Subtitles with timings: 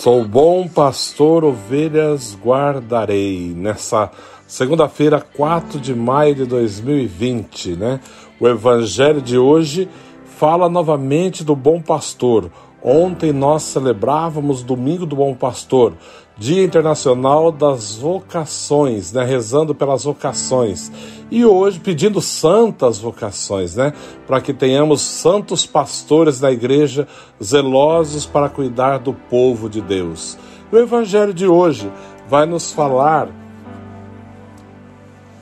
[0.00, 3.52] Sou bom pastor, ovelhas guardarei.
[3.54, 4.10] Nessa
[4.46, 8.00] segunda-feira, 4 de maio de 2020, né?
[8.40, 9.90] O evangelho de hoje
[10.24, 12.50] fala novamente do bom pastor.
[12.82, 15.92] Ontem nós celebrávamos Domingo do Bom Pastor,
[16.38, 19.22] Dia Internacional das Vocações, né?
[19.22, 20.90] Rezando pelas vocações.
[21.30, 23.92] E hoje pedindo santas vocações, né?
[24.26, 27.06] Para que tenhamos santos pastores da igreja
[27.42, 30.38] zelosos para cuidar do povo de Deus.
[30.72, 31.92] O evangelho de hoje
[32.28, 33.28] vai nos falar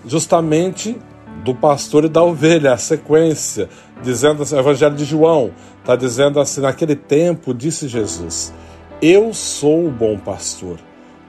[0.05, 0.97] justamente
[1.45, 3.69] do pastor e da ovelha, a sequência,
[4.03, 8.53] dizendo assim, o Evangelho de João está dizendo assim: naquele tempo disse Jesus,
[9.01, 10.79] Eu sou o bom pastor.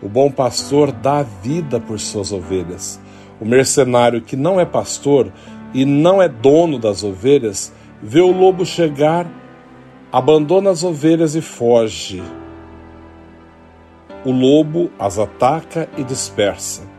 [0.01, 2.99] O bom pastor dá vida por suas ovelhas.
[3.39, 5.31] O mercenário que não é pastor
[5.73, 9.27] e não é dono das ovelhas, vê o lobo chegar,
[10.11, 12.23] abandona as ovelhas e foge.
[14.25, 16.98] O lobo as ataca e dispersa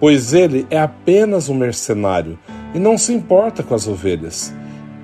[0.00, 2.38] pois ele é apenas um mercenário
[2.74, 4.52] e não se importa com as ovelhas.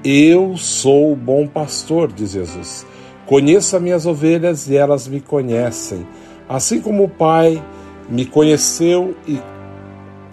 [0.03, 2.87] Eu sou o bom pastor, diz Jesus.
[3.27, 6.07] Conheço as minhas ovelhas e elas me conhecem.
[6.49, 7.63] Assim como o Pai
[8.09, 9.39] me conheceu e,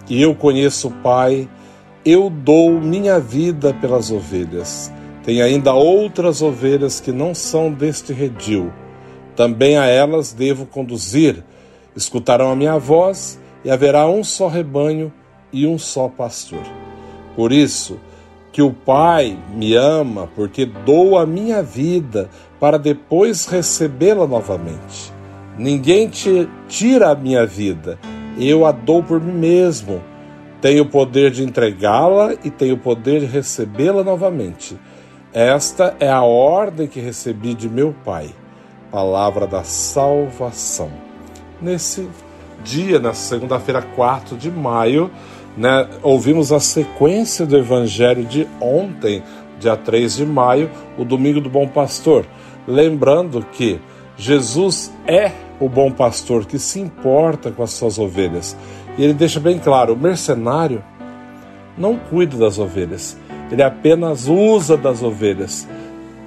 [0.08, 1.48] eu conheço o Pai,
[2.04, 4.92] eu dou minha vida pelas ovelhas.
[5.24, 8.72] Tem ainda outras ovelhas que não são deste redil.
[9.34, 11.42] Também a elas devo conduzir.
[11.96, 15.12] Escutarão a minha voz e haverá um só rebanho
[15.52, 16.62] e um só pastor.
[17.34, 17.98] Por isso,
[18.52, 25.12] que o Pai me ama, porque dou a minha vida para depois recebê-la novamente.
[25.58, 27.98] Ninguém te tira a minha vida,
[28.38, 30.00] eu a dou por mim mesmo.
[30.60, 34.78] Tenho o poder de entregá-la e tenho o poder de recebê-la novamente.
[35.32, 38.30] Esta é a ordem que recebi de meu Pai.
[38.90, 40.90] Palavra da salvação.
[41.60, 42.08] Nesse
[42.64, 45.10] dia, na segunda-feira, 4 de maio,
[45.56, 49.22] né, ouvimos a sequência do evangelho de ontem,
[49.60, 52.26] dia 3 de maio, o domingo do bom pastor.
[52.66, 53.78] Lembrando que
[54.16, 55.30] Jesus é
[55.60, 58.56] o bom pastor que se importa com as suas ovelhas.
[58.96, 60.82] E ele deixa bem claro: o mercenário
[61.76, 63.16] não cuida das ovelhas,
[63.50, 65.68] ele apenas usa das ovelhas,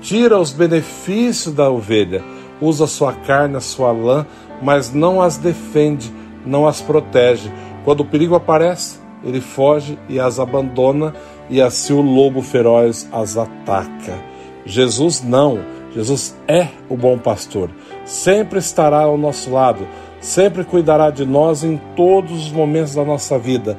[0.02, 2.24] tira os benefícios da ovelha,
[2.62, 4.26] usa sua carne, a sua lã,
[4.62, 6.12] mas não as defende,
[6.48, 7.52] não as protege.
[7.84, 11.14] Quando o perigo aparece, ele foge e as abandona,
[11.50, 14.14] e assim o lobo feroz as ataca.
[14.66, 15.60] Jesus não,
[15.94, 17.70] Jesus é o bom pastor,
[18.06, 19.88] sempre estará ao nosso lado,
[20.20, 23.78] sempre cuidará de nós em todos os momentos da nossa vida,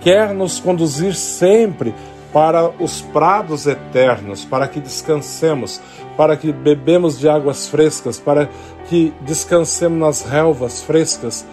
[0.00, 1.94] quer nos conduzir sempre
[2.32, 5.80] para os prados eternos, para que descansemos,
[6.16, 8.48] para que bebemos de águas frescas, para
[8.88, 11.46] que descansemos nas relvas frescas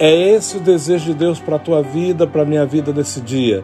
[0.00, 3.20] é esse o desejo de Deus para a tua vida, para a minha vida nesse
[3.20, 3.62] dia.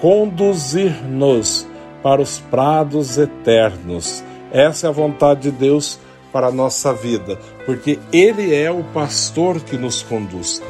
[0.00, 1.68] Conduzir-nos
[2.02, 4.24] para os prados eternos.
[4.50, 6.00] Essa é a vontade de Deus
[6.32, 10.60] para a nossa vida, porque Ele é o pastor que nos conduz.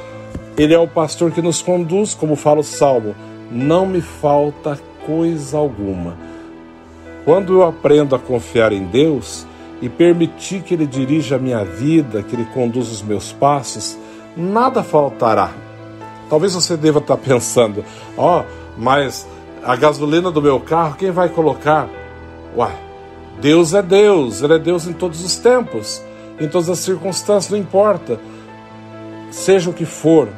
[0.58, 3.14] Ele é o pastor que nos conduz, como fala o Salmo,
[3.50, 6.18] não me falta coisa alguma.
[7.24, 9.46] Quando eu aprendo a confiar em Deus
[9.80, 13.96] e permitir que Ele dirija a minha vida, que Ele conduza os meus passos,
[14.38, 15.50] nada faltará.
[16.30, 17.84] Talvez você deva estar pensando,
[18.16, 18.44] ó, oh,
[18.76, 19.26] mas
[19.64, 21.88] a gasolina do meu carro, quem vai colocar?
[22.56, 22.74] Uai,
[23.40, 26.02] Deus é Deus, Ele é Deus em todos os tempos,
[26.38, 28.20] em todas as circunstâncias, não importa.
[29.30, 30.28] Seja o que for,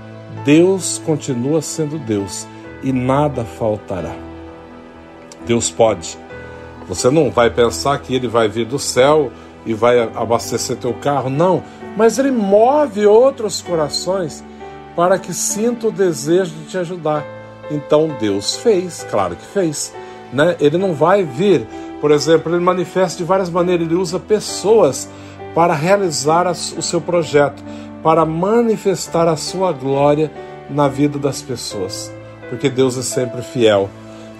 [0.44, 2.46] Deus continua sendo Deus
[2.82, 4.14] e nada faltará.
[5.46, 6.18] Deus pode.
[6.88, 9.30] Você não vai pensar que Ele vai vir do céu
[9.66, 11.62] e vai abastecer teu carro, não
[11.96, 14.44] mas ele move outros corações
[14.94, 17.24] para que sinta o desejo de te ajudar.
[17.70, 19.94] Então Deus fez, claro que fez.
[20.32, 20.56] Né?
[20.60, 21.66] Ele não vai vir,
[22.00, 25.08] por exemplo, ele manifesta de várias maneiras, ele usa pessoas
[25.54, 27.62] para realizar o seu projeto,
[28.02, 30.30] para manifestar a sua glória
[30.68, 32.12] na vida das pessoas,
[32.48, 33.90] porque Deus é sempre fiel.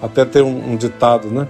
[0.01, 1.47] Até tem um, um ditado, né?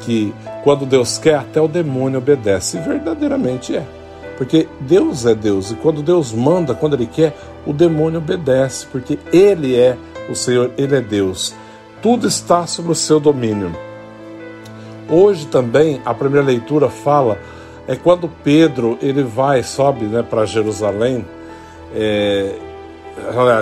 [0.00, 0.34] Que
[0.64, 2.78] quando Deus quer, até o demônio obedece.
[2.78, 3.86] E verdadeiramente é.
[4.42, 7.32] Porque Deus é Deus e quando Deus manda, quando Ele quer,
[7.64, 9.96] o demônio obedece, porque Ele é
[10.28, 11.54] o Senhor, Ele é Deus.
[12.02, 13.70] Tudo está sob o seu domínio.
[15.08, 17.38] Hoje também a primeira leitura fala
[17.86, 21.24] é quando Pedro ele vai sobe né, para Jerusalém,
[21.94, 22.56] é,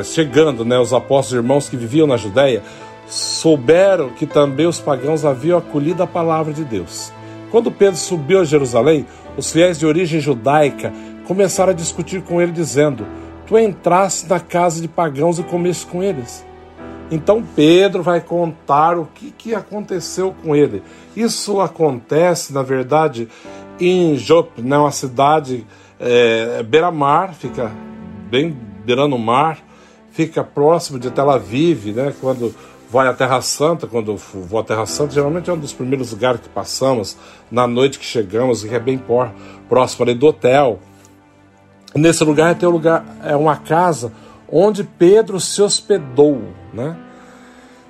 [0.02, 2.62] chegando, né, os apóstolos irmãos que viviam na Judéia
[3.06, 7.12] souberam que também os pagãos haviam acolhido a palavra de Deus.
[7.50, 9.06] Quando Pedro subiu a Jerusalém,
[9.36, 10.92] os fiéis de origem judaica
[11.26, 13.06] começaram a discutir com ele, dizendo:
[13.46, 16.44] Tu entraste na casa de pagãos e comeste com eles.
[17.10, 20.82] Então Pedro vai contar o que, que aconteceu com ele.
[21.16, 23.28] Isso acontece, na verdade,
[23.80, 25.66] em Jope, né, uma cidade
[25.98, 27.72] é, beira-mar, fica
[28.30, 29.58] bem beirando o mar,
[30.12, 32.54] fica próximo de Tel Aviv, né, quando
[32.90, 36.40] vai à Terra Santa, quando vou à Terra Santa, geralmente é um dos primeiros lugares
[36.40, 37.16] que passamos,
[37.50, 39.00] na noite que chegamos, que é bem
[39.68, 40.80] próximo ali do hotel.
[41.94, 44.12] Nesse lugar tem um lugar, é uma casa
[44.50, 46.42] onde Pedro se hospedou,
[46.72, 46.96] né?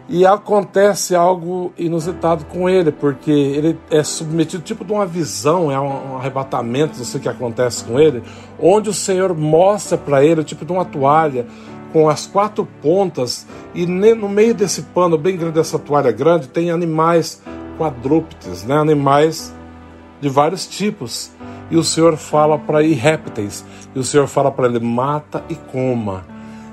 [0.06, 5.81] E acontece algo inusitado com ele, porque ele é submetido tipo de uma visão, é
[5.81, 8.23] um arrebatamento, não sei o que acontece com ele,
[8.58, 11.46] onde o Senhor mostra para ele tipo de uma toalha
[11.93, 16.71] com as quatro pontas e no meio desse pano bem grande dessa toalha grande tem
[16.71, 17.43] animais
[17.79, 18.77] quadrúpedes, né?
[18.77, 19.55] Animais
[20.21, 21.31] de vários tipos.
[21.71, 23.65] E o Senhor fala para ir répteis.
[23.95, 26.27] E o Senhor fala para ele mata e coma.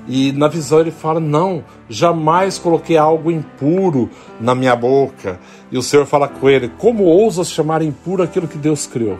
[0.08, 4.10] E na visão ele fala: Não, jamais coloquei algo impuro
[4.40, 5.38] na minha boca.
[5.70, 9.18] E o Senhor fala com ele: Como ousas chamar impuro aquilo que Deus criou?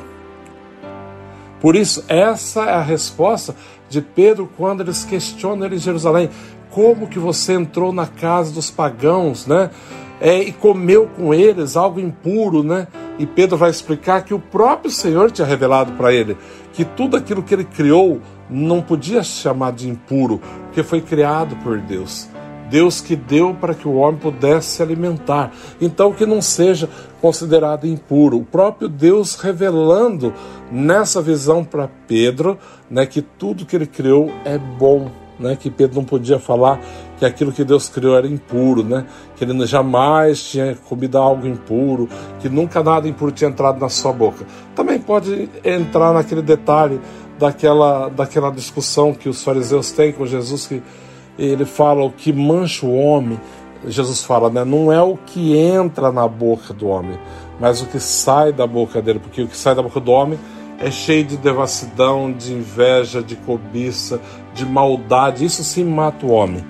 [1.60, 3.54] Por isso, essa é a resposta
[3.88, 6.30] de Pedro quando eles questionam ele em Jerusalém.
[6.70, 9.70] Como que você entrou na casa dos pagãos, né?
[10.20, 12.88] É, e comeu com eles algo impuro, né?
[13.18, 16.36] E Pedro vai explicar que o próprio Senhor tinha revelado para ele
[16.72, 21.78] que tudo aquilo que ele criou não podia chamar de impuro, porque foi criado por
[21.80, 22.28] Deus.
[22.70, 25.52] Deus que deu para que o homem pudesse se alimentar.
[25.80, 26.88] Então, que não seja
[27.20, 28.38] considerado impuro.
[28.38, 30.32] O próprio Deus revelando
[30.70, 32.58] nessa visão para Pedro
[32.90, 35.10] né, que tudo que ele criou é bom.
[35.38, 36.80] Né, que Pedro não podia falar
[37.16, 39.06] que aquilo que Deus criou era impuro, né,
[39.36, 42.08] que ele jamais tinha comido algo impuro,
[42.40, 44.44] que nunca nada impuro tinha entrado na sua boca.
[44.74, 47.00] Também pode entrar naquele detalhe
[47.38, 50.82] daquela, daquela discussão que os fariseus têm com Jesus, que
[51.38, 53.38] ele fala o que mancha o homem.
[53.86, 54.64] Jesus fala, né?
[54.64, 57.18] Não é o que entra na boca do homem,
[57.60, 60.38] mas o que sai da boca dele, porque o que sai da boca do homem
[60.80, 64.20] é cheio de devassidão, de inveja, de cobiça,
[64.54, 65.44] de maldade.
[65.44, 66.64] Isso sim mata o homem.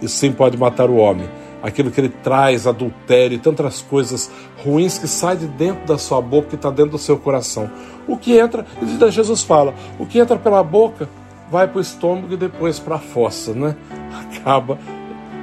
[0.00, 1.28] Isso sim pode matar o homem.
[1.62, 4.30] Aquilo que ele traz, adultério e tantas coisas
[4.62, 7.70] ruins que saem de dentro da sua boca, que está dentro do seu coração.
[8.06, 11.08] O que entra, e Jesus fala, o que entra pela boca
[11.50, 13.76] vai para o estômago e depois para a fossa, né?
[14.38, 14.78] Acaba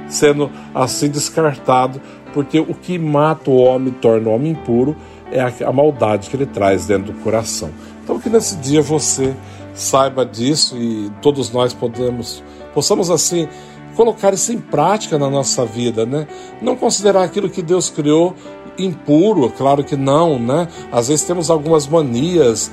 [0.08, 2.00] sendo assim descartado,
[2.34, 4.96] porque o que mata o homem, torna o homem impuro,
[5.30, 7.70] é a, maldade que ele traz dentro do coração.
[8.04, 9.34] Então que nesse dia você
[9.74, 12.44] saiba disso e todos nós podemos,
[12.74, 13.48] possamos assim
[13.96, 16.26] colocar isso em prática na nossa vida, né?
[16.60, 18.34] Não considerar aquilo que Deus criou
[18.78, 20.68] impuro, claro que não, né?
[20.90, 22.70] Às vezes temos algumas manias,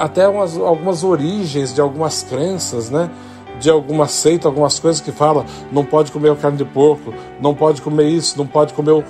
[0.00, 3.10] até umas, algumas origens de algumas crenças, né?
[3.58, 7.80] De alguma seita, algumas coisas que falam não pode comer carne de porco, não pode
[7.80, 9.02] comer isso, não pode comer o,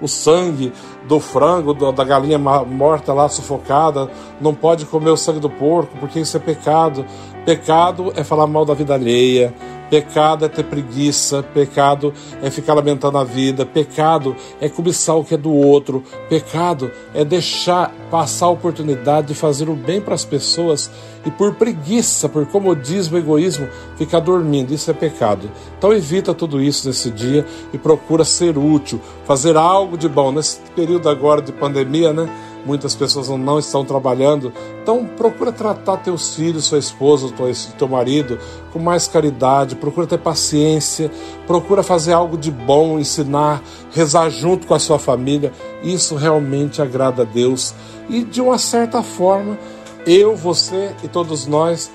[0.00, 0.72] o sangue
[1.06, 4.10] do frango, do, da galinha morta lá sufocada,
[4.40, 7.04] não pode comer o sangue do porco, porque isso é pecado.
[7.44, 9.52] Pecado é falar mal da vida alheia,
[9.90, 15.34] Pecado é ter preguiça, pecado é ficar lamentando a vida, pecado é cobiçar o que
[15.34, 20.24] é do outro, pecado é deixar passar a oportunidade de fazer o bem para as
[20.24, 20.88] pessoas
[21.26, 24.72] e por preguiça, por comodismo, egoísmo, ficar dormindo.
[24.72, 25.50] Isso é pecado.
[25.76, 30.30] Então evita tudo isso nesse dia e procura ser útil, fazer algo de bom.
[30.30, 32.28] Nesse período agora de pandemia, né?
[32.64, 34.52] Muitas pessoas não estão trabalhando.
[34.82, 37.32] Então procura tratar teus filhos, sua esposa,
[37.78, 38.38] teu, marido
[38.72, 41.10] com mais caridade, procura ter paciência,
[41.46, 43.62] procura fazer algo de bom, ensinar,
[43.92, 45.52] rezar junto com a sua família.
[45.82, 47.74] Isso realmente agrada a Deus.
[48.08, 49.58] E de uma certa forma,
[50.06, 51.90] eu, você e todos nós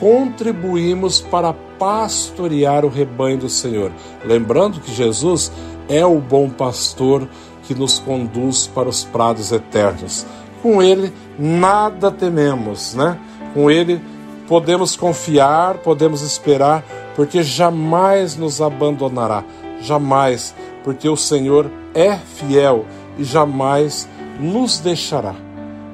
[0.00, 3.92] contribuímos para pastorear o rebanho do Senhor.
[4.24, 5.52] Lembrando que Jesus
[5.88, 7.28] é o bom pastor
[7.64, 10.26] que nos conduz para os prados eternos.
[10.62, 13.18] Com Ele nada tememos, né?
[13.54, 14.00] Com Ele
[14.48, 16.82] podemos confiar, podemos esperar,
[17.14, 19.44] porque jamais nos abandonará,
[19.80, 22.86] jamais, porque o Senhor é fiel
[23.18, 24.08] e jamais
[24.40, 25.34] nos deixará.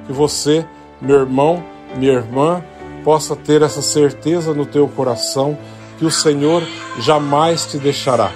[0.07, 0.65] Que você,
[1.01, 1.63] meu irmão,
[1.97, 2.63] minha irmã,
[3.07, 5.57] possa ter essa certeza no teu coração
[5.97, 6.61] que o Senhor
[6.99, 8.33] jamais te deixará.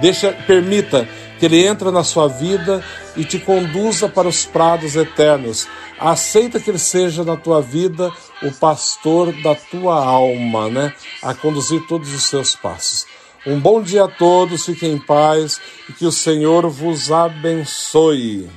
[0.00, 1.06] Deixa, permita
[1.38, 2.82] que Ele entre na sua vida
[3.14, 5.68] e te conduza para os prados eternos.
[6.00, 8.10] Aceita que Ele seja na tua vida
[8.42, 10.94] o pastor da tua alma, né?
[11.22, 13.04] A conduzir todos os seus passos.
[13.46, 18.48] Um bom dia a todos, fiquem em paz e que o Senhor vos abençoe.